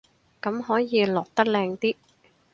[0.41, 1.95] 咁可以落得靚啲